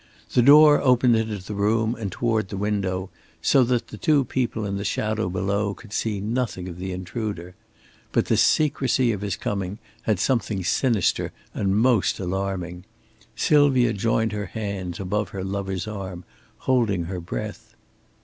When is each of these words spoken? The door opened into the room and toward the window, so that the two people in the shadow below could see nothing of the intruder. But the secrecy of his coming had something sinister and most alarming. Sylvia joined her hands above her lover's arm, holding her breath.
The 0.33 0.41
door 0.41 0.81
opened 0.81 1.15
into 1.15 1.37
the 1.43 1.53
room 1.53 1.93
and 1.93 2.11
toward 2.11 2.47
the 2.47 2.57
window, 2.57 3.11
so 3.39 3.63
that 3.65 3.89
the 3.89 3.99
two 3.99 4.25
people 4.25 4.65
in 4.65 4.77
the 4.77 4.83
shadow 4.83 5.29
below 5.29 5.75
could 5.75 5.93
see 5.93 6.19
nothing 6.19 6.67
of 6.67 6.79
the 6.79 6.91
intruder. 6.91 7.53
But 8.11 8.25
the 8.25 8.35
secrecy 8.35 9.11
of 9.11 9.21
his 9.21 9.35
coming 9.35 9.77
had 10.01 10.19
something 10.19 10.63
sinister 10.63 11.31
and 11.53 11.77
most 11.77 12.19
alarming. 12.19 12.83
Sylvia 13.35 13.93
joined 13.93 14.31
her 14.31 14.47
hands 14.47 14.99
above 14.99 15.29
her 15.29 15.43
lover's 15.43 15.87
arm, 15.87 16.23
holding 16.65 17.03
her 17.03 17.19
breath. 17.19 17.75